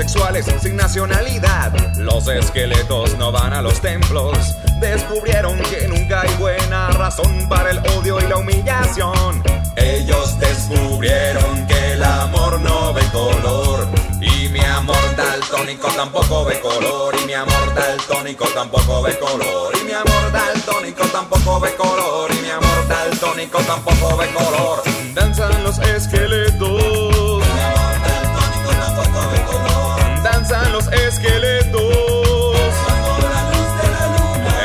órganos 0.00 0.12
sexuales 0.12 0.46
sin 0.62 0.76
nacionalidad. 0.76 1.72
Los 1.96 2.26
esqueletos 2.28 3.16
no 3.18 3.32
van 3.32 3.52
a 3.52 3.60
los 3.60 3.80
templos. 3.80 4.56
Descubrieron 4.80 5.58
que 5.58 5.88
nunca 5.88 6.22
hay 6.22 6.34
buena 6.38 6.88
razón 6.88 7.46
para 7.48 7.70
el 7.70 7.78
odio 7.98 8.18
y 8.20 8.28
la 8.28 8.38
humillación. 8.38 9.42
Ellos 9.76 10.38
descubrieron 10.38 11.66
que 11.66 11.92
el 11.92 12.02
amor 12.02 12.60
no 12.60 12.94
ve 12.94 13.02
color. 13.12 13.88
Y 14.20 14.48
mi 14.48 14.60
amor 14.60 15.16
daltónico 15.16 15.88
tampoco 15.88 16.44
ve 16.44 16.60
color. 16.60 17.14
Y 17.22 17.26
mi 17.26 17.34
amor 17.34 17.74
daltónico 17.74 18.46
tampoco 18.54 19.02
ve 19.02 19.18
color. 19.18 19.74
Y 19.80 19.84
mi 19.84 19.92
amor 19.92 20.32
daltónico 20.32 21.04
tampoco 21.08 21.60
ve 21.60 21.74
color. 21.76 22.30
Y 22.32 22.42
mi 22.42 22.50
amor 22.50 22.88
daltónico 22.88 23.58
tampoco 23.58 24.16
ve 24.16 24.26
color. 24.32 24.82
Danzan 25.14 25.62
los 25.62 25.78
esqueletos 25.78 27.19
los 30.72 30.88
esqueletos. 30.92 31.80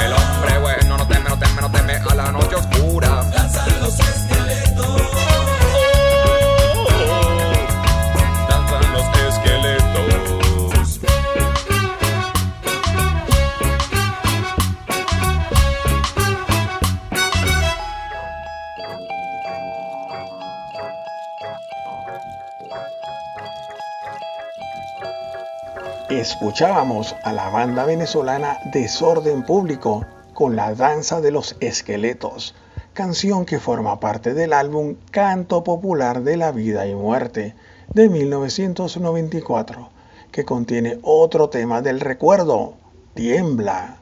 El 0.03 0.13
hombre 0.13 0.57
bueno 0.59 0.97
no 0.97 1.07
teme, 1.07 1.29
no 1.29 1.37
teme, 1.37 1.61
no 1.61 1.71
teme 1.71 1.93
a 2.09 2.15
la 2.15 2.31
noche 2.31 2.55
oscura. 2.55 3.23
Danzan 3.31 3.81
los 3.81 3.99
esqueletos. 3.99 4.34
Escuchábamos 26.25 27.15
a 27.23 27.31
la 27.33 27.49
banda 27.49 27.85
venezolana 27.85 28.57
Desorden 28.73 29.43
Público 29.43 30.07
con 30.33 30.55
la 30.55 30.73
danza 30.73 31.21
de 31.21 31.29
los 31.29 31.55
esqueletos, 31.59 32.55
canción 32.93 33.45
que 33.45 33.59
forma 33.59 33.99
parte 33.99 34.33
del 34.33 34.53
álbum 34.53 34.95
Canto 35.11 35.63
Popular 35.63 36.23
de 36.23 36.37
la 36.37 36.51
Vida 36.51 36.87
y 36.87 36.95
Muerte 36.95 37.53
de 37.93 38.09
1994, 38.09 39.89
que 40.31 40.45
contiene 40.45 40.97
otro 41.03 41.49
tema 41.49 41.83
del 41.83 41.99
recuerdo, 41.99 42.73
Tiembla. 43.13 43.97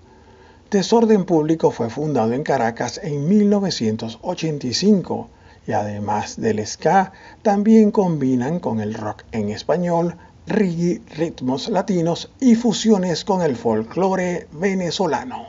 Desorden 0.71 1.25
Público 1.25 1.71
fue 1.71 1.89
fundado 1.89 2.31
en 2.31 2.43
Caracas 2.43 3.01
en 3.03 3.27
1985 3.27 5.27
y 5.67 5.73
además 5.73 6.39
del 6.39 6.65
ska, 6.65 7.11
también 7.41 7.91
combinan 7.91 8.61
con 8.61 8.79
el 8.79 8.93
rock 8.93 9.23
en 9.33 9.49
español, 9.49 10.15
reggae, 10.45 11.01
ritmos 11.15 11.69
latinos 11.69 12.29
y 12.39 12.55
fusiones 12.55 13.23
con 13.23 13.41
el 13.41 13.55
folclore 13.55 14.47
venezolano. 14.51 15.45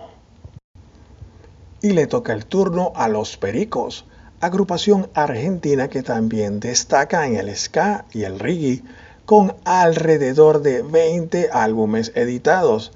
Y 1.82 1.90
le 1.90 2.06
toca 2.06 2.32
el 2.32 2.46
turno 2.46 2.92
a 2.94 3.08
Los 3.08 3.36
Pericos, 3.36 4.04
agrupación 4.40 5.08
argentina 5.14 5.88
que 5.88 6.02
también 6.02 6.60
destaca 6.60 7.26
en 7.26 7.34
el 7.36 7.54
ska 7.56 8.04
y 8.12 8.22
el 8.22 8.38
reggae, 8.38 8.82
con 9.26 9.56
alrededor 9.64 10.62
de 10.62 10.82
20 10.82 11.50
álbumes 11.50 12.12
editados. 12.14 12.92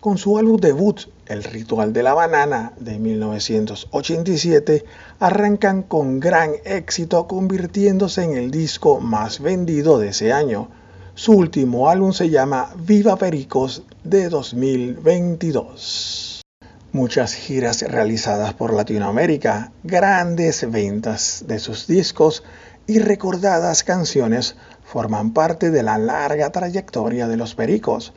Con 0.00 0.18
su 0.18 0.38
álbum 0.38 0.58
debut, 0.58 1.00
El 1.26 1.42
Ritual 1.42 1.92
de 1.92 2.02
la 2.02 2.14
Banana, 2.14 2.74
de 2.78 2.98
1987, 2.98 4.84
arrancan 5.18 5.82
con 5.82 6.20
gran 6.20 6.52
éxito 6.64 7.26
convirtiéndose 7.26 8.22
en 8.22 8.36
el 8.36 8.50
disco 8.50 9.00
más 9.00 9.40
vendido 9.40 9.98
de 9.98 10.08
ese 10.08 10.32
año 10.32 10.68
su 11.16 11.32
último 11.32 11.88
álbum 11.88 12.12
se 12.12 12.28
llama 12.28 12.74
Viva 12.76 13.14
Pericos 13.14 13.84
de 14.02 14.28
2022. 14.28 16.42
Muchas 16.90 17.34
giras 17.34 17.82
realizadas 17.82 18.52
por 18.54 18.74
Latinoamérica, 18.74 19.70
grandes 19.84 20.68
ventas 20.68 21.44
de 21.46 21.60
sus 21.60 21.86
discos 21.86 22.42
y 22.88 22.98
recordadas 22.98 23.84
canciones 23.84 24.56
forman 24.82 25.32
parte 25.32 25.70
de 25.70 25.84
la 25.84 25.98
larga 25.98 26.50
trayectoria 26.50 27.28
de 27.28 27.36
los 27.36 27.54
Pericos. 27.54 28.12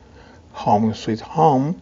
Home 0.64 0.92
Sweet 0.92 1.22
Home, 1.36 1.76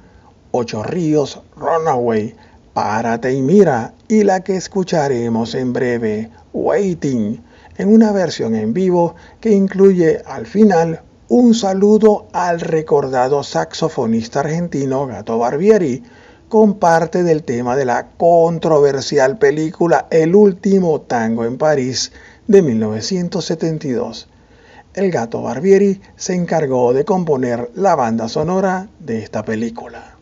Ocho 0.50 0.82
Ríos, 0.82 1.40
Runaway, 1.56 2.36
Párate 2.74 3.32
y 3.32 3.40
Mira 3.40 3.94
y 4.06 4.22
la 4.22 4.40
que 4.40 4.56
escucharemos 4.56 5.54
en 5.54 5.72
breve, 5.72 6.30
Waiting, 6.52 7.42
en 7.78 7.88
una 7.88 8.12
versión 8.12 8.54
en 8.54 8.74
vivo 8.74 9.14
que 9.40 9.52
incluye 9.52 10.20
al 10.26 10.46
final 10.46 11.00
un 11.28 11.54
saludo 11.54 12.28
al 12.32 12.60
recordado 12.60 13.42
saxofonista 13.42 14.40
argentino 14.40 15.08
Gato 15.08 15.36
Barbieri 15.38 16.04
con 16.48 16.78
parte 16.78 17.24
del 17.24 17.42
tema 17.42 17.74
de 17.74 17.84
la 17.84 18.10
controversial 18.16 19.36
película 19.36 20.06
El 20.12 20.36
último 20.36 21.00
tango 21.00 21.44
en 21.44 21.58
París 21.58 22.12
de 22.46 22.62
1972. 22.62 24.28
El 24.94 25.10
gato 25.10 25.42
Barbieri 25.42 26.00
se 26.14 26.34
encargó 26.34 26.92
de 26.92 27.04
componer 27.04 27.72
la 27.74 27.96
banda 27.96 28.28
sonora 28.28 28.86
de 29.00 29.18
esta 29.18 29.44
película. 29.44 30.16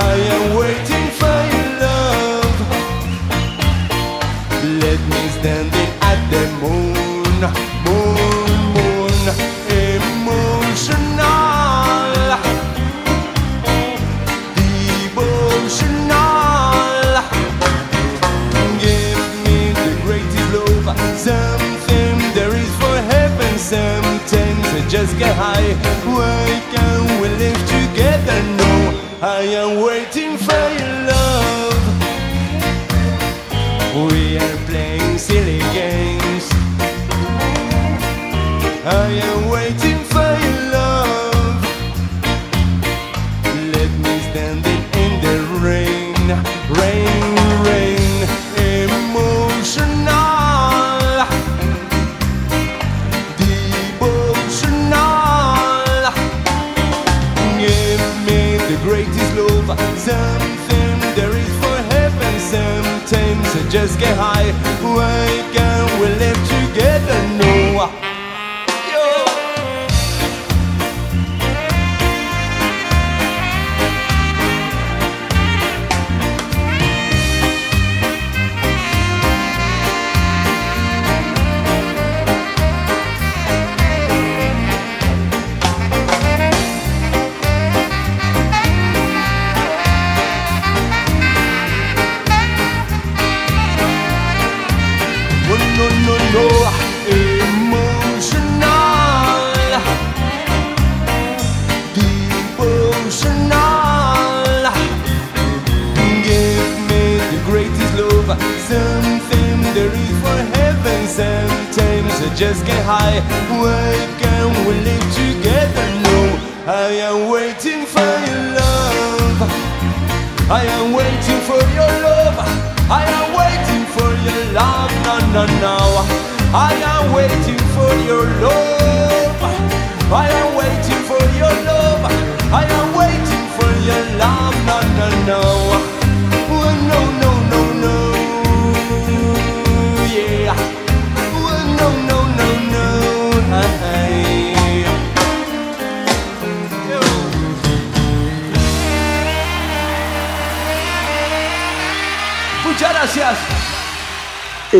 I 0.00 0.20
am 0.30 0.57
Let 4.80 5.00
me 5.10 5.28
stand 5.40 5.74
in 5.74 5.90
at 6.02 6.20
the 6.30 6.46
moon. 6.62 7.67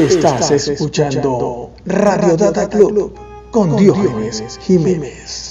Estás 0.07 0.53
escuchando 0.53 1.73
Radio 1.85 2.37
Data 2.37 2.69
Club 2.69 3.13
con 3.51 3.77
Diógenes 3.77 4.59
Jiménez. 4.63 5.48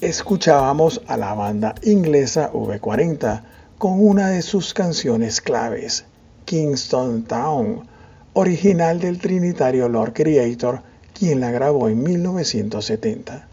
Escuchábamos 0.00 1.02
a 1.08 1.16
la 1.16 1.34
banda 1.34 1.74
inglesa 1.82 2.52
V40 2.52 3.42
con 3.78 4.00
una 4.00 4.28
de 4.28 4.42
sus 4.42 4.72
canciones 4.72 5.40
claves, 5.40 6.04
Kingston 6.44 7.24
Town, 7.24 7.84
original 8.32 9.00
del 9.00 9.18
trinitario 9.18 9.88
Lord 9.88 10.12
Creator, 10.12 10.82
quien 11.18 11.40
la 11.40 11.50
grabó 11.50 11.88
en 11.88 12.04
1970. 12.04 13.48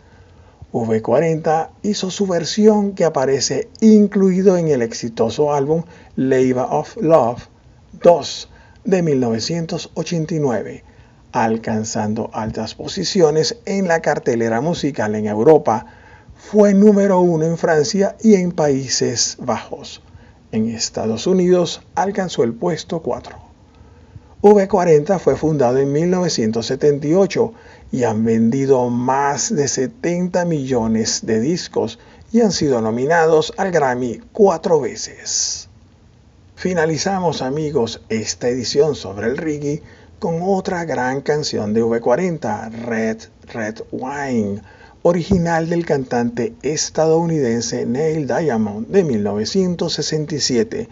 V40 0.72 1.70
hizo 1.82 2.12
su 2.12 2.28
versión 2.28 2.94
que 2.94 3.06
aparece 3.06 3.68
incluido 3.82 4.56
en 4.56 4.68
el 4.68 4.84
exitoso 4.84 5.52
álbum 5.52 5.82
Labor 6.16 6.68
of 6.70 6.96
Love 6.98 7.48
2 8.04 8.50
de 8.84 9.02
1989, 9.02 10.84
alcanzando 11.32 12.30
altas 12.34 12.76
posiciones 12.76 13.58
en 13.66 13.88
la 13.88 14.02
cartelera 14.02 14.62
musical 14.62 15.16
en 15.16 15.26
Europa. 15.26 15.88
Fue 16.38 16.74
número 16.74 17.20
uno 17.22 17.46
en 17.46 17.58
Francia 17.58 18.16
y 18.22 18.36
en 18.36 18.52
Países 18.52 19.38
Bajos. 19.40 20.02
En 20.52 20.70
Estados 20.70 21.28
Unidos 21.28 21.82
alcanzó 21.96 22.44
el 22.44 22.54
puesto 22.54 23.02
4. 23.02 23.36
V40 24.42 25.20
fue 25.20 25.36
fundado 25.36 25.80
en 25.80 25.92
1978 25.92 27.54
y 27.92 28.04
han 28.04 28.24
vendido 28.24 28.90
más 28.90 29.56
de 29.56 29.68
70 29.68 30.46
millones 30.46 31.26
de 31.26 31.40
discos 31.40 31.98
y 32.32 32.42
han 32.42 32.52
sido 32.52 32.80
nominados 32.82 33.54
al 33.58 33.72
Grammy 33.72 34.22
cuatro 34.32 34.80
veces. 34.80 35.70
Finalizamos 36.56 37.42
amigos 37.42 38.02
esta 38.10 38.50
edición 38.50 38.96
sobre 38.96 39.28
el 39.28 39.38
reggae 39.38 39.82
con 40.20 40.40
otra 40.42 40.86
gran 40.86 41.22
canción 41.22 41.74
de 41.74 41.84
V40, 41.84 42.72
Red 42.86 43.18
Red 43.52 43.82
Wine, 43.92 44.62
original 45.08 45.70
del 45.70 45.86
cantante 45.86 46.56
estadounidense 46.64 47.86
Neil 47.86 48.26
Diamond 48.26 48.88
de 48.88 49.04
1967, 49.04 50.90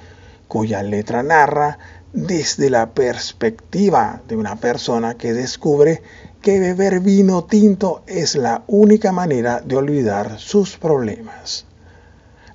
cuya 0.48 0.84
letra 0.84 1.24
narra 1.24 1.80
desde 2.14 2.70
la 2.70 2.92
perspectiva 2.92 4.22
de 4.28 4.36
una 4.36 4.56
persona 4.58 5.16
que 5.16 5.34
descubre 5.34 6.04
que 6.44 6.60
beber 6.60 7.00
vino 7.00 7.46
tinto 7.46 8.04
es 8.06 8.36
la 8.36 8.64
única 8.68 9.12
manera 9.12 9.62
de 9.62 9.78
olvidar 9.78 10.38
sus 10.38 10.78
problemas. 10.78 11.66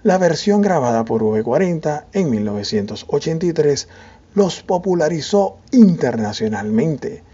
La 0.05 0.17
versión 0.17 0.63
grabada 0.63 1.05
por 1.05 1.23
V40 1.23 2.05
en 2.13 2.31
1983 2.31 3.89
los 4.35 4.63
popularizó 4.63 5.57
internacionalmente. 5.73 7.25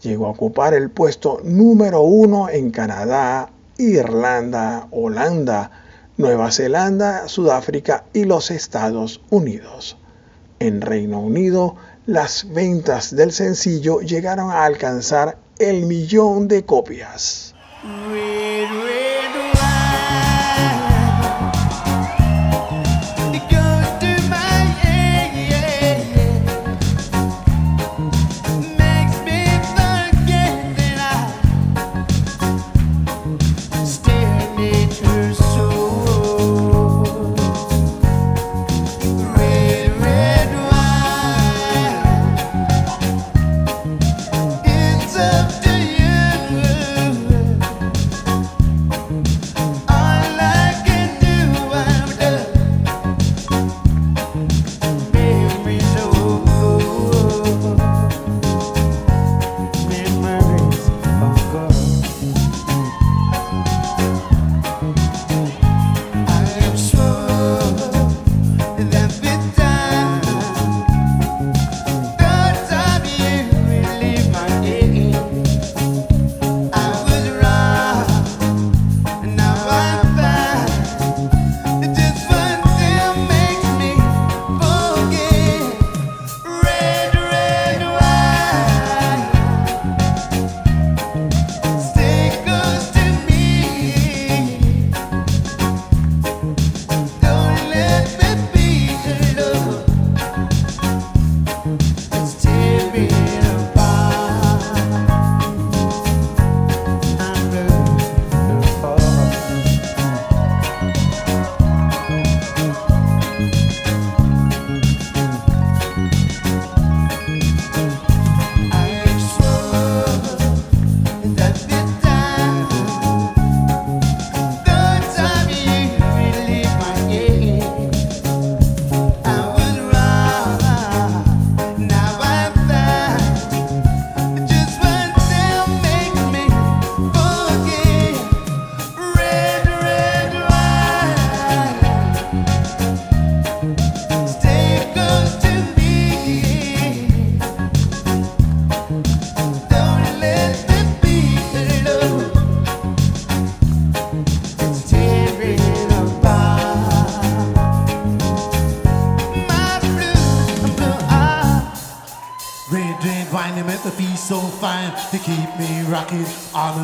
Llegó 0.00 0.28
a 0.28 0.30
ocupar 0.30 0.72
el 0.72 0.88
puesto 0.88 1.42
número 1.44 2.00
uno 2.00 2.48
en 2.48 2.70
Canadá, 2.70 3.50
Irlanda, 3.78 4.88
Holanda, 4.90 5.70
Nueva 6.16 6.50
Zelanda, 6.50 7.28
Sudáfrica 7.28 8.04
y 8.12 8.24
los 8.24 8.50
Estados 8.50 9.20
Unidos. 9.30 9.96
En 10.58 10.80
Reino 10.80 11.20
Unido, 11.20 11.76
las 12.06 12.52
ventas 12.52 13.14
del 13.14 13.32
sencillo 13.32 14.00
llegaron 14.00 14.50
a 14.50 14.64
alcanzar 14.64 15.36
el 15.58 15.86
millón 15.86 16.48
de 16.48 16.64
copias. 16.64 17.54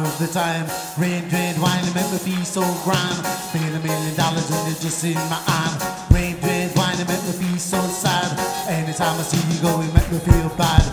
of 0.00 0.18
the 0.18 0.28
time. 0.28 0.66
Rain, 0.96 1.28
dread, 1.28 1.60
wine, 1.60 1.84
remember 1.86 2.18
be 2.24 2.44
so 2.44 2.62
grand 2.84 3.42
pay 3.52 3.66
a 3.68 3.80
million 3.80 4.14
dollars 4.16 4.50
and 4.50 4.72
it 4.72 4.80
just 4.80 5.04
in 5.04 5.14
my 5.28 5.40
arm. 5.48 5.74
Rain, 6.10 6.36
red 6.40 6.74
wine, 6.76 6.96
remember 6.98 7.32
be 7.38 7.58
so 7.58 7.80
sad. 7.82 8.32
Anytime 8.68 9.18
I 9.18 9.22
see 9.22 9.42
you 9.52 9.60
go, 9.60 9.80
it 9.80 9.92
make 9.92 10.10
me 10.10 10.18
feel 10.18 10.48
bad. 10.56 10.91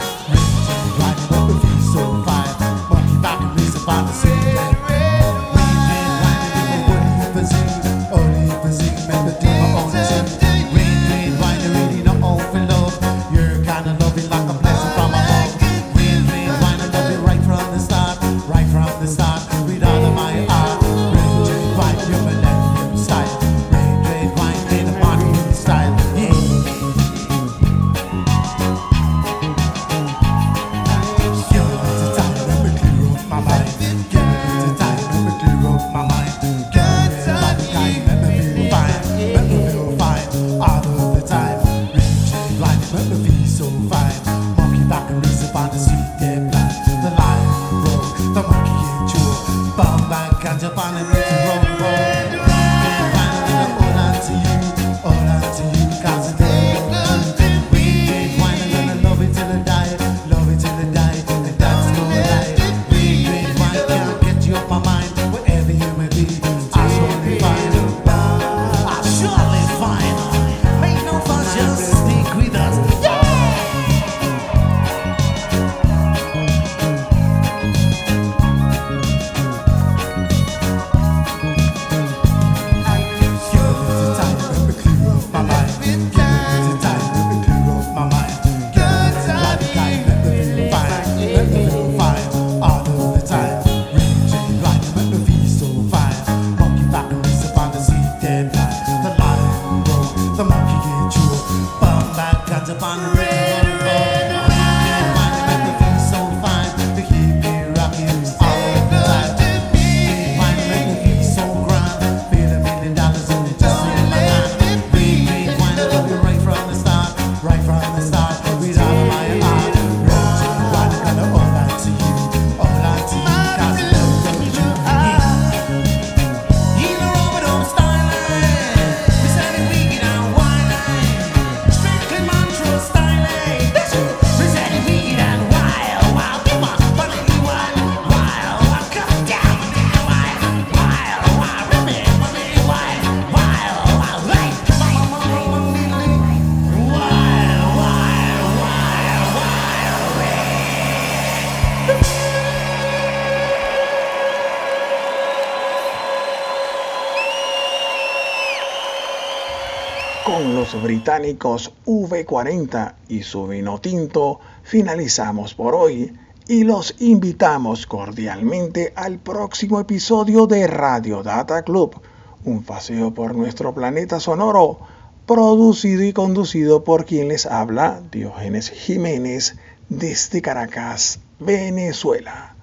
V40 161.20 162.96
y 163.08 163.24
su 163.24 163.48
vino 163.48 163.80
tinto, 163.80 164.42
finalizamos 164.64 165.54
por 165.54 165.76
hoy 165.76 166.12
y 166.48 166.64
los 166.64 166.96
invitamos 167.00 167.86
cordialmente 167.86 168.92
al 168.96 169.20
próximo 169.20 169.80
episodio 169.80 170.48
de 170.48 170.66
Radio 170.66 171.22
Data 171.22 171.62
Club, 171.62 172.02
un 172.44 172.64
paseo 172.64 173.14
por 173.14 173.36
nuestro 173.36 173.76
planeta 173.76 174.20
sonoro, 174.20 174.80
producido 175.28 176.04
y 176.04 176.12
conducido 176.12 176.84
por 176.84 177.06
quien 177.06 177.28
les 177.28 177.46
habla, 177.46 178.02
Diógenes 178.12 178.72
Jiménez, 178.72 179.58
desde 179.90 180.42
Caracas, 180.42 181.20
Venezuela, 181.40 182.56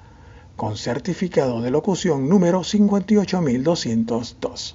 con 0.56 0.76
certificado 0.76 1.62
de 1.62 1.70
locución 1.70 2.28
número 2.28 2.64
58202. 2.64 4.74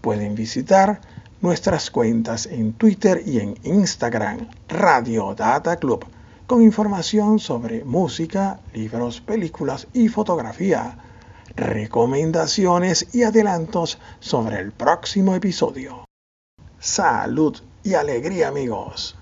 Pueden 0.00 0.36
visitar 0.36 1.00
nuestras 1.40 1.90
cuentas 1.90 2.46
en 2.46 2.72
Twitter 2.72 3.22
y 3.24 3.38
en 3.38 3.54
Instagram, 3.62 4.48
Radio 4.68 5.34
Data 5.34 5.76
Club, 5.76 6.04
con 6.46 6.62
información 6.62 7.38
sobre 7.38 7.84
música, 7.84 8.60
libros, 8.72 9.20
películas 9.20 9.86
y 9.92 10.08
fotografía, 10.08 10.98
recomendaciones 11.54 13.14
y 13.14 13.22
adelantos 13.22 13.98
sobre 14.20 14.58
el 14.58 14.72
próximo 14.72 15.34
episodio. 15.34 16.04
Salud 16.80 17.56
y 17.82 17.94
alegría 17.94 18.48
amigos. 18.48 19.16